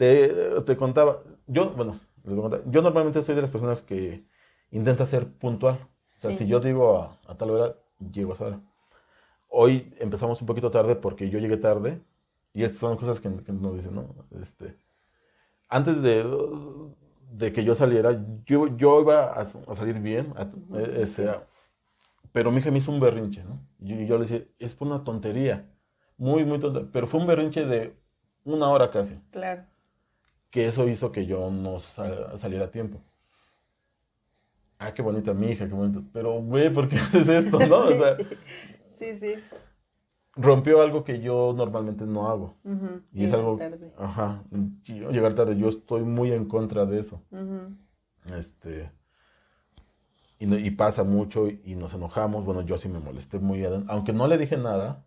[0.01, 3.83] Te, te contaba, yo, bueno, les voy a contar, yo normalmente soy de las personas
[3.83, 4.23] que
[4.71, 5.75] intenta ser puntual.
[6.17, 6.39] O sea, Sí.
[6.39, 7.75] si yo digo a, a tal hora,
[8.13, 8.59] llego a esa hora.
[9.49, 12.01] Hoy empezamos un poquito tarde porque yo llegué tarde
[12.53, 14.05] y estas son cosas que, que nos dicen, ¿no?
[14.41, 14.75] Este,
[15.69, 16.23] antes de,
[17.31, 18.11] de que yo saliera,
[18.45, 20.43] yo, yo iba a, a salir bien, a-
[20.79, 21.29] eh, este,
[22.31, 23.59] pero mi hija me hizo un berrinche, ¿no?
[23.79, 25.69] Y yo, y yo le decía, es por una tontería,
[26.17, 27.95] muy, muy tonta, pero fue un berrinche de
[28.45, 29.63] una hora casi, claro.
[30.51, 33.01] Que eso hizo que yo no sal- saliera a tiempo.
[34.77, 36.01] Ah, qué bonita mi hija, qué bonita.
[36.11, 37.77] Pero, güey, ¿por qué haces esto, no?
[37.85, 38.17] O sea,
[38.99, 39.35] Sí, sí.
[40.35, 42.55] rompió algo que yo normalmente no hago.
[42.63, 43.91] Ujú, Y es llegar algo, tarde.
[43.97, 44.43] ajá,
[44.85, 47.21] y llegar tarde, yo estoy muy en contra de eso.
[47.31, 47.75] Ujú,
[48.37, 48.91] Este,
[50.39, 52.43] y, no- y pasa mucho y nos enojamos.
[52.45, 53.63] Bueno, yo sí me molesté muy.
[53.87, 55.05] Aunque no le dije nada,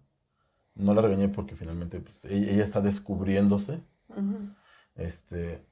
[0.77, 3.81] no la regañé porque finalmente pues, ella, ella está descubriéndose.
[4.09, 4.49] ujú.
[4.97, 5.65] Este,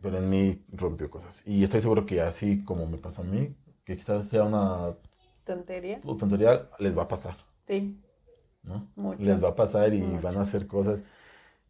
[0.00, 1.42] pero en mí rompió cosas.
[1.46, 4.94] Y estoy seguro que así como me pasa a mí, que quizás sea una
[5.44, 6.00] ¿Tontería?
[6.00, 7.36] tontería, les va a pasar.
[7.66, 8.00] Sí,
[8.62, 8.90] ¿no?
[8.96, 9.22] Mucho.
[9.22, 10.22] Les va a pasar y Mucho.
[10.22, 11.00] van a hacer cosas.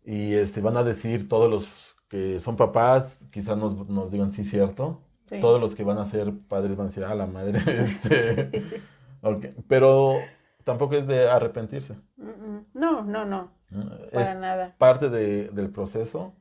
[0.05, 1.69] Y este, van a decir todos los
[2.09, 5.01] que son papás, quizás nos, nos digan sí, cierto.
[5.29, 5.41] sí.
[5.41, 7.61] Todos los que van a ser padres van a decir, ah, la madre.
[7.67, 8.51] Este,
[9.23, 9.47] ok.
[9.69, 10.17] Pero
[10.65, 11.95] tampoco es de arrepentirse.
[12.17, 12.67] Mm, mm.
[12.75, 13.91] No, no, no, ¿no?
[14.13, 14.75] para Es nada.
[14.79, 16.35] parte de- del proceso.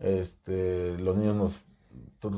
[0.00, 1.60] Este, los niños nos...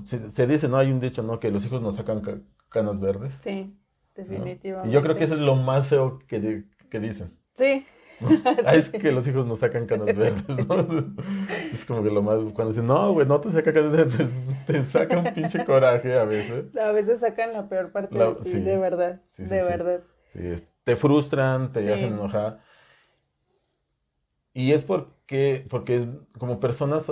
[0.06, 0.76] Se, se dice, ¿no?
[0.78, 1.40] Hay un dicho, ¿no?
[1.40, 3.34] Que los hijos nos sacan ca- canas verdes.
[3.42, 3.74] Sí,
[4.16, 4.22] ¿no?
[4.22, 4.88] definitivamente.
[4.90, 7.36] Y yo creo que eso es lo más feo que, di- que dicen.
[7.54, 7.86] Sí,
[8.64, 11.14] Ah, es que los hijos nos sacan canas verdes, ¿no?
[11.72, 12.38] Es como que lo más...
[12.52, 14.30] Cuando dicen, no, güey, no te saca canas verdes,
[14.66, 16.76] te saca un pinche coraje a veces.
[16.76, 18.60] a veces sacan la peor parte La- de ti, sí.
[18.60, 20.00] de verdad, Sí, de verdad.
[20.32, 22.60] Sí, es- te frustran, te hacen enojar.
[24.54, 26.06] Y es porque, porque
[26.38, 27.08] como personas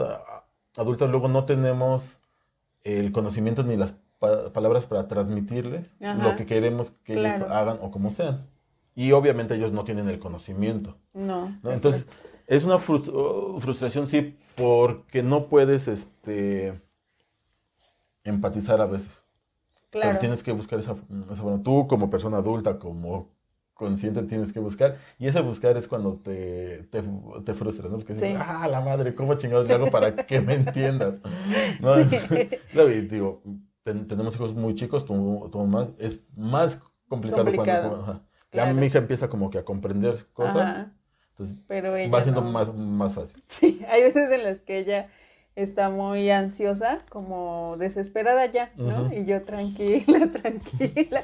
[0.77, 2.17] a- adultas luego no tenemos
[2.85, 6.15] el conocimiento ni las pa- palabras para transmitirles Ajá.
[6.31, 7.55] lo que queremos que ellos Claro.
[7.55, 8.47] hagan o como sean.
[8.95, 10.97] Y obviamente ellos no tienen el conocimiento.
[11.15, 11.57] No.
[11.63, 11.71] ¿no?
[11.73, 12.07] Entonces,
[12.47, 16.81] es una frus- oh, frustración, sí, porque no puedes este,
[18.25, 19.23] empatizar a veces.
[19.91, 20.19] Pero claro.
[20.19, 20.97] tienes que buscar esa,
[21.33, 21.63] esa forma.
[21.63, 23.29] Tú como persona adulta, como
[23.81, 24.99] consciente, tienes que buscar.
[25.19, 27.03] Y ese buscar es cuando te, te,
[27.45, 27.97] te frustra, ¿no?
[27.97, 28.37] Porque dices, Sí.
[28.39, 31.19] ah, la madre, ¿cómo chingados le hago para que me entiendas?
[31.81, 31.95] ¿No?
[31.97, 32.19] Sí.
[32.73, 33.43] Claro, y digo,
[33.83, 38.03] ten- tenemos hijos muy chicos, tú, tú más, es más complicado, Complicado, cuando...
[38.05, 38.23] ajá.
[38.53, 38.75] Ya claro.
[38.75, 40.93] mi hija empieza como que a comprender cosas, Ajá,
[41.31, 42.51] entonces pero ella va siendo no.
[42.51, 43.43] más, más fácil.
[43.49, 45.09] Sí, hay veces en las que ella
[45.57, 49.13] está muy ansiosa, como desesperada ya, ¿no?
[49.13, 51.23] Y yo tranquila, tranquila.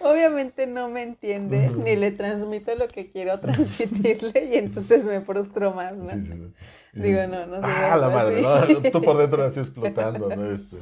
[0.00, 5.72] Obviamente no me entiende, ni le transmito lo que quiero transmitirle y entonces me frustro
[5.72, 6.06] más, ¿no?
[6.08, 6.52] Sí, sí, sí.
[7.00, 8.40] Digo, no, no se Ah, la madre.
[8.40, 8.90] ¿no?
[8.90, 10.50] Tú por dentro así explotando, ¿no?
[10.50, 10.76] Este,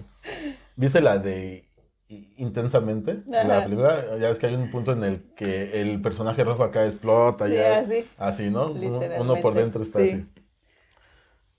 [0.76, 1.64] ¿Viste la de
[2.36, 3.22] Intensamente?
[3.26, 6.84] La película, ya ves que hay un punto en el que el personaje rojo acá
[6.84, 8.04] explota, Sí, ya, así.
[8.18, 8.70] así, ¿no?
[8.70, 10.10] Uno, uno por dentro está sí.
[10.10, 10.26] así.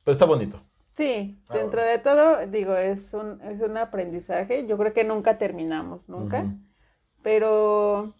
[0.03, 0.61] Pero está bonito.
[0.95, 4.65] Sí, Ah, dentro de todo, digo, es un, es un aprendizaje.
[4.67, 6.55] Yo creo que nunca terminamos, nunca.
[7.23, 8.15] Pero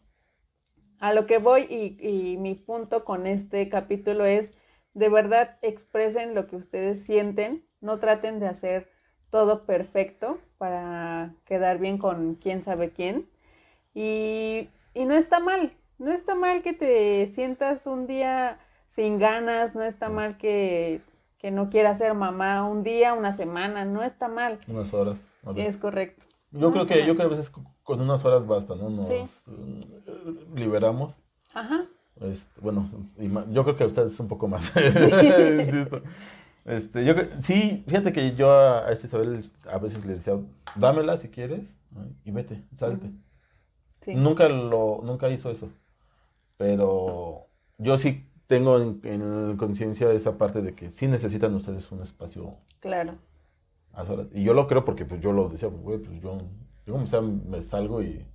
[1.00, 4.54] a lo que voy y, y mi punto con este capítulo es,
[4.94, 8.90] de verdad, expresen lo que ustedes sienten, no traten de hacer
[9.30, 13.30] todo perfecto para quedar bien con quién sabe quién.
[13.94, 18.60] Y, y no está mal, no está mal que te sientas un día
[18.90, 21.02] sin ganas, no está mal que,
[21.46, 25.24] que no quieras ser mamá un día, una semana, no está mal, Unas horas.
[25.56, 26.26] es correcto.
[26.50, 27.06] Yo no creo que, mal.
[27.08, 27.52] yo creo que a veces
[27.84, 28.90] con- unas horas basta, ¿no?
[28.90, 29.14] Nos Sí.
[29.14, 29.80] eh,
[30.56, 31.16] liberamos.
[31.54, 31.86] Ajá,
[32.20, 32.90] Este, bueno,
[33.52, 34.74] yo creo que a ustedes un poco más.
[35.60, 36.02] Insisto.
[36.66, 40.34] Este, yo sí, fíjate que yo a, a esta Isabel a veces le decía,
[40.76, 41.78] dámela si quieres
[42.24, 43.12] y vete, salte.
[44.02, 44.16] sí.
[44.16, 45.70] Nunca lo, nunca hizo eso.
[46.58, 47.46] Pero
[47.78, 52.58] yo sí tengo en, en conciencia esa parte de que sí necesitan ustedes un espacio
[52.80, 53.18] Claro,
[53.94, 54.28] a.
[54.34, 56.38] Y yo lo creo porque pues yo lo decía, pues, güey, pues yo,
[56.86, 58.26] yo como sea me salgo y,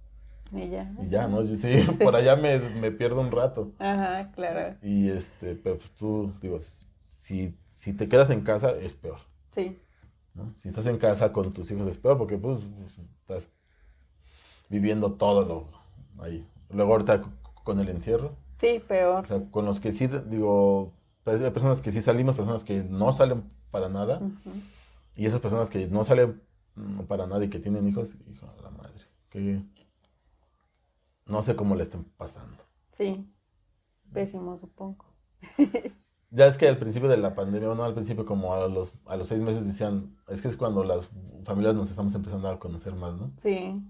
[0.52, 0.92] y ya.
[0.98, 1.44] y ya, ¿no?
[1.56, 3.72] Sí, por allá me, me pierdo un rato.
[3.78, 6.58] Ajá, claro, Y este, pero pues tú, digo,
[7.04, 9.18] si, si te quedas en casa es peor,
[9.52, 9.78] sí,
[10.34, 10.52] ¿no?
[10.56, 13.52] Si estás en casa con tus hijos es peor porque pues, pues, estás
[14.68, 15.68] viviendo todo lo
[16.22, 16.46] ahí.
[16.70, 17.22] Luego ahorita
[17.64, 19.26] con el encierro, sí, o peor.
[19.26, 20.92] sea, con los que sí, digo,
[21.24, 24.20] hay personas que sí salimos, personas que no salen para nada,
[25.14, 26.42] y esas personas que no salen
[26.74, 28.92] mm, para nada y que tienen hijos, hijo de la madre,
[29.28, 29.62] que
[31.26, 32.62] no sé cómo le estén pasando.
[32.92, 33.26] Sí,
[34.12, 35.06] pésimo supongo.
[36.32, 39.16] Ya es que al principio de la pandemia, bueno, al principio como a los, a
[39.16, 41.10] los seis meses decían, es que es cuando las
[41.44, 43.32] familias nos estamos empezando a conocer más, ¿no?
[43.42, 43.82] Sí,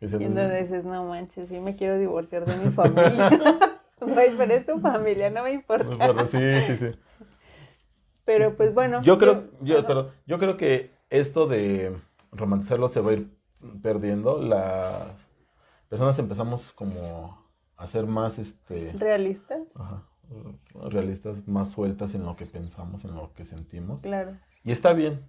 [0.00, 3.30] y entonces dices, no manches, sí me quiero divorciar de mi familia.
[4.00, 5.86] Güey, pero es tu familia, no me importa.
[5.86, 6.98] "Pues, bueno, sí, sí, sí.
[8.24, 9.02] Pero pues bueno.
[9.02, 11.96] Yo creo, yo, perdón, yo creo que esto de
[12.32, 13.36] romantizarlo se va a ir
[13.82, 14.40] perdiendo.
[14.40, 15.08] Las
[15.88, 19.62] personas empezamos como a ser más, este, ¿Realistas?
[19.76, 20.06] ajá,
[20.88, 24.02] realistas, más sueltas en lo que pensamos, en lo que sentimos.
[24.02, 24.36] Claro.
[24.62, 25.26] Y está bien.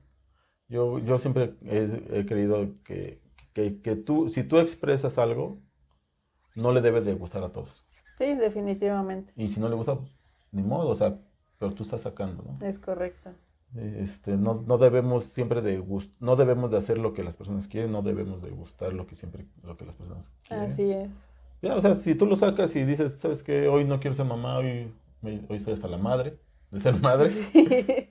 [0.68, 3.22] Yo, yo siempre he, he creído que,
[3.54, 5.60] que, que tú, si tú expresas algo,
[6.56, 7.86] no le debe de gustar a todos.
[8.22, 9.34] Sí, definitivamente.
[9.36, 9.98] Y si no le gusta,
[10.52, 11.18] ni modo, o sea,
[11.58, 12.66] pero tú estás sacando, ¿no?
[12.66, 13.32] Es correcto.
[13.76, 17.68] Este, no, no debemos siempre de gust- no debemos de hacer lo que las personas
[17.68, 20.66] quieren, no debemos de gustar lo que siempre, lo que las personas quieren.
[20.72, 21.10] Así es.
[21.62, 23.68] Ya, o sea, si tú lo sacas y dices, ¿sabes qué?
[23.68, 26.38] Hoy no quiero ser mamá, hoy, me- hoy estoy hasta la madre
[26.70, 27.30] de ser madre,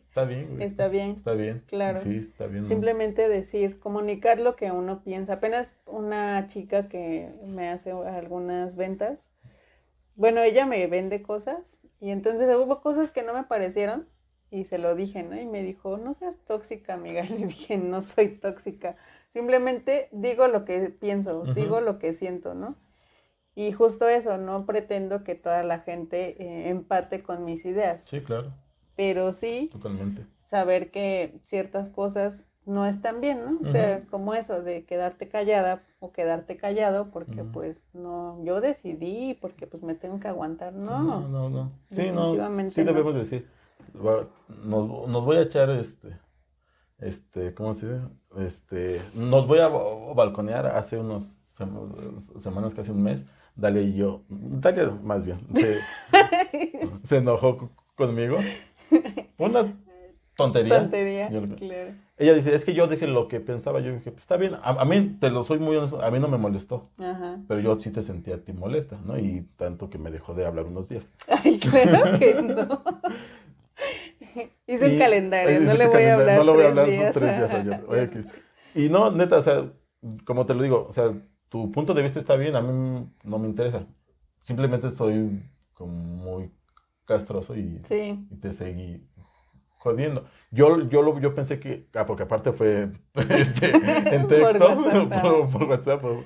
[0.08, 0.62] está bien, güey.
[0.64, 1.10] Está bien.
[1.12, 1.62] Está bien.
[1.66, 1.98] Claro.
[1.98, 2.62] Sí, está bien.
[2.62, 2.68] ¿no?
[2.68, 5.34] Simplemente decir, comunicar lo que uno piensa.
[5.34, 9.29] Apenas una chica que me hace algunas ventas,
[10.20, 11.58] bueno, ella me vende cosas
[12.00, 14.06] y entonces hubo cosas que no me parecieron
[14.50, 15.40] y se lo dije, ¿no?
[15.40, 17.22] Y me dijo, no seas tóxica, amiga.
[17.30, 18.96] Le dije, no soy tóxica.
[19.32, 22.76] Simplemente digo lo que pienso, digo lo que siento, ¿no?
[23.54, 28.20] Y justo eso, no pretendo que toda la gente eh, empate con mis ideas, Sí,
[28.22, 28.52] claro,
[28.96, 30.26] pero sí totalmente.
[30.44, 33.58] saber que ciertas cosas no están bien, ¿no?
[33.62, 39.34] O sea, como eso de quedarte callada o quedarte callado porque pues no, yo decidí
[39.40, 40.98] porque pues me tengo que aguantar, no.
[41.02, 41.72] no, no, no.
[41.90, 42.32] Sí, no,
[42.70, 42.86] sí no.
[42.92, 43.46] debemos decir.
[44.64, 46.18] Nos, nos voy a echar este,
[46.98, 48.04] este, ¿cómo se dice?
[48.38, 53.26] Este, nos voy a ba- balconear hace unos sem- semanas, casi un mes.
[53.54, 55.78] Dalia y yo, Dalia más bien, se,
[57.04, 58.36] se enojó conmigo.
[59.36, 59.74] Una
[60.36, 60.78] tontería.
[60.78, 61.92] Tontería, Yo claro.
[62.20, 63.80] Ella dice, es que yo dije lo que pensaba.
[63.80, 64.54] Yo dije, pues está bien.
[64.56, 66.90] A, a mí, te lo soy muy honesto, a mí no me molestó.
[66.98, 67.38] Ajá.
[67.48, 69.18] Pero yo sí te sentía a ti molesta, ¿no?
[69.18, 71.10] Y tanto que me dejó de hablar unos días.
[71.28, 72.82] Ay, claro que no.
[74.66, 77.14] Hice Y- calendario, no le voy a hablar no le voy a hablar días.
[77.14, 77.84] tres días ayer.
[77.88, 78.24] Oye, que-
[78.74, 79.72] Y no, neta, o sea,
[80.24, 81.12] como te lo digo, o sea,
[81.48, 83.86] tu punto de vista está bien, a mí no me interesa.
[84.40, 85.42] Simplemente soy
[85.74, 86.50] como muy
[87.06, 89.02] castroso y, Sí, y te seguí
[89.80, 90.26] jodiendo.
[90.50, 92.92] Yo, yo, lo, yo pensé que, ah, porque aparte fue
[93.30, 93.70] este,
[94.14, 96.24] en Por texto, WhatsApp, por, por WhatsApp, por-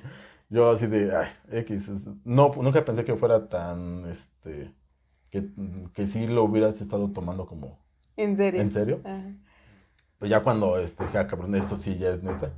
[0.49, 1.89] yo así de, ay, X,
[2.23, 4.71] no, nunca pensé que fuera tan, este,
[5.31, 5.47] que,
[5.93, 7.79] que sí lo hubieras estado tomando como,
[8.17, 8.61] en serio.
[8.61, 9.01] ¿en serio?
[9.03, 9.23] Ajá.
[10.19, 12.51] Pero ya cuando, este, dije, ah, cabrón, esto sí ya es neta,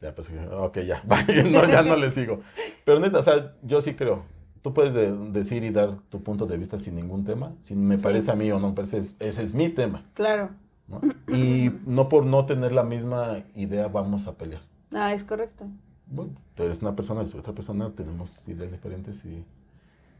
[0.00, 1.02] ya pues, dije, ok, ya,
[1.50, 2.40] no, ya no le sigo.
[2.84, 4.24] Pero neta, o sea, yo sí creo,
[4.62, 7.98] tú puedes de- decir y dar tu punto de vista sin ningún tema, si me
[7.98, 8.02] Sí.
[8.04, 10.50] parece a mí o no me parece, es- ese es mi tema, Claro.
[10.88, 11.00] ¿no?
[11.36, 14.62] Y no por no tener la misma idea vamos a pelear.
[14.92, 15.66] Ah, es correcto.
[16.06, 19.44] Bueno, tú eres una persona, yo soy otra persona, tenemos ideas diferentes y,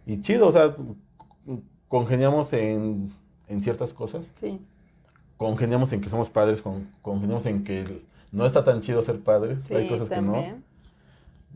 [0.07, 0.75] y chido, o sea,
[1.89, 3.13] congeniamos en,
[3.49, 4.61] en ciertas cosas, Sí.
[5.37, 8.03] congeniamos en que somos padres, con, congeniamos en que
[8.33, 9.59] no está tan chido ser padre.
[9.71, 10.45] hay cosas que no.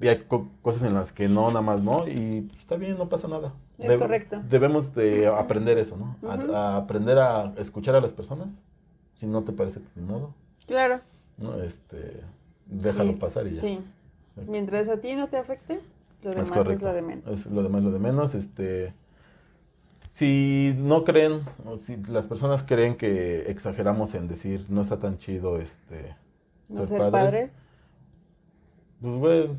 [0.00, 0.26] Y hay
[0.62, 2.06] cosas en las que no, nada más no.
[2.06, 3.54] Y está bien, no pasa nada.
[3.78, 4.42] Es correcto.
[4.48, 6.16] Debemos de aprender eso, ¿no?
[6.28, 8.58] a, aprender a escuchar a las personas.
[9.14, 10.34] Si no te parece ni modo.
[10.66, 11.00] Claro.
[11.38, 11.62] ¿no?
[11.62, 12.22] Este,
[12.66, 13.60] déjalo pasar y ya.
[13.60, 13.80] Sí.
[14.46, 15.80] Mientras a ti no te afecte,
[16.22, 17.26] lo demás es, lo de menos.
[17.26, 18.34] Es lo demás lo de menos.
[18.34, 18.92] Este,
[20.10, 25.18] si no creen, o si las personas creen que exageramos en decir no está tan
[25.18, 26.16] chido este
[26.68, 27.50] no ser, padre,
[29.00, 29.56] pues bueno,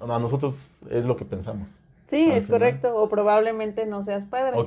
[0.00, 0.56] a nosotros
[0.90, 1.68] es lo que pensamos.
[2.10, 2.96] Sí, es correcto.
[2.96, 4.58] O probablemente no seas padre.
[4.58, 4.66] O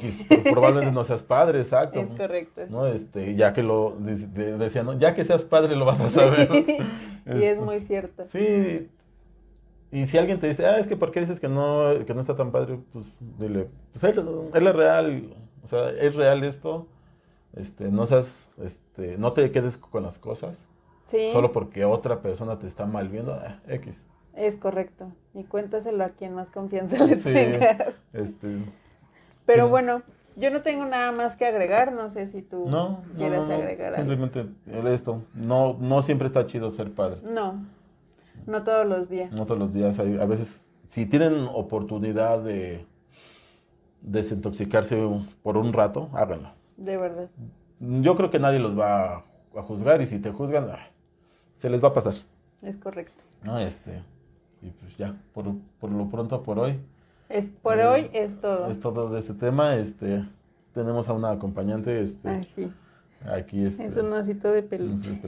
[0.53, 1.99] probablemente no seas padre, exacto.
[1.99, 2.61] Es correcto.
[2.69, 2.87] ¿no?
[2.87, 6.49] Este, ya que lo decían, ya que seas padre lo vas a saber.
[7.25, 8.25] y es muy cierto.
[8.27, 8.89] Sí.
[9.91, 12.21] Y si alguien te dice, ah, es que ¿por qué dices que no, que no
[12.21, 12.79] está tan padre?
[12.93, 13.05] Pues
[13.37, 15.35] dile, pues es, es real.
[15.63, 16.87] O sea, es real esto.
[17.57, 20.65] Este, no seas, este, no te quedes con las cosas.
[21.07, 21.29] Sí.
[21.33, 24.07] Solo porque otra persona te está mal viendo, ah, X.
[24.35, 25.11] Es correcto.
[25.33, 27.93] Y cuéntaselo a quien más confianza le tenga.
[28.13, 28.59] Este,
[29.45, 30.01] Pero bueno,
[30.35, 31.93] yo no tengo nada más que agregar.
[31.93, 32.67] No sé si tú
[33.17, 34.47] quieres agregar Simplemente
[34.85, 35.23] esto.
[35.33, 37.19] No, no siempre está chido ser padre.
[37.23, 37.65] No.
[38.45, 39.31] No todos los días.
[39.31, 39.97] No todos los días.
[39.99, 42.85] a veces, si tienen oportunidad de
[44.01, 44.97] desintoxicarse
[45.41, 46.51] por un rato, háganlo.
[46.77, 47.29] De verdad.
[47.79, 49.23] Yo creo que nadie los va
[49.55, 50.67] a, juzgar y si te juzgan,
[51.55, 52.15] se les va a pasar.
[52.61, 53.21] Es correcto.
[53.43, 54.01] No, este.
[54.63, 55.45] Y pues ya, por,
[55.79, 56.79] por lo pronto por hoy.
[57.29, 58.67] Es, por eh, hoy es todo.
[58.67, 59.75] Es todo de este tema.
[59.75, 60.25] Este,
[60.73, 62.01] tenemos a una acompañante.
[62.01, 62.71] Este, Ay, sí.
[63.25, 65.19] Aquí este, es un osito de peluche.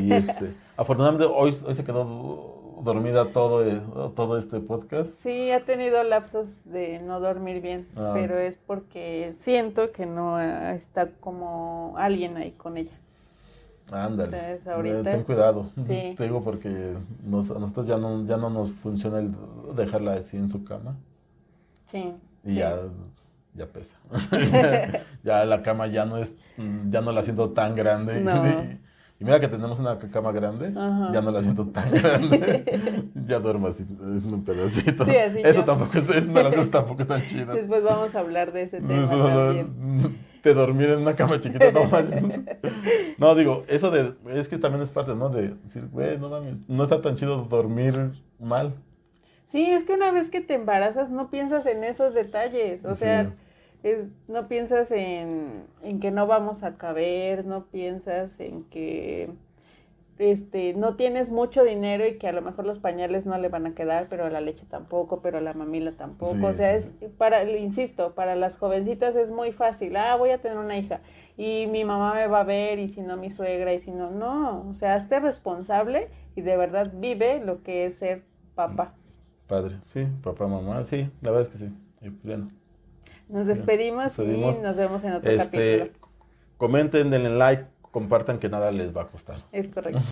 [0.00, 3.80] Y este, afortunadamente hoy, hoy se quedó dormida todo, eh,
[4.14, 5.10] todo este podcast.
[5.18, 8.12] Sí, ha tenido lapsos de no dormir bien, ah.
[8.14, 12.98] pero es porque siento que no está como alguien ahí con ella.
[13.90, 14.60] Ándale.
[15.04, 15.70] Ten cuidado.
[15.86, 19.32] Te digo porque a nosotros ya no, ya no nos funciona el
[19.74, 20.96] dejarla así en su cama.
[21.86, 22.12] Sí.
[22.44, 22.78] Y ya,
[23.54, 23.96] ya pesa.
[25.22, 26.36] ya la cama ya no es,
[26.90, 28.78] ya no la siento tan grande.
[29.18, 33.08] Y mira que tenemos una cama grande, ya no la siento tan grande.
[33.26, 35.06] ya duermo así en un pedacito.
[35.06, 37.54] Sí, así Eso tampoco es, es una de las cosas tampoco están chidas.
[37.54, 41.88] Después vamos a hablar de ese tema también de dormir en una cama chiquita, no
[43.18, 45.28] No, digo, eso de, es que también es parte, ¿no?
[45.28, 48.74] De decir, güey, no mames, no está tan chido dormir mal.
[49.48, 53.32] Sí, es que una vez que te embarazas no piensas en esos detalles, o sea,
[53.82, 59.30] es, no piensas en, en que no vamos a caber, no piensas en que
[60.18, 63.66] este, no tienes mucho dinero y que a lo mejor los pañales no le van
[63.66, 66.46] a quedar, pero la leche tampoco, pero la mamila tampoco.
[66.46, 69.96] o sea, es para, insisto, para las jovencitas es muy fácil.
[69.96, 71.00] Ah, voy a tener una hija
[71.36, 74.10] y mi mamá me va a ver y si no mi suegra y si no,
[74.10, 74.66] no.
[74.68, 78.22] O sea, hazte responsable y de verdad vive lo que es ser
[78.54, 78.94] papá.
[79.46, 81.72] Padre, sí, papá, mamá, sí, la verdad es que sí.
[83.28, 86.08] Nos despedimos, y nos vemos en otro este, capítulo.
[86.56, 89.38] Comenten, denle like compartan que nada les va a costar.
[89.52, 89.98] Es correcto.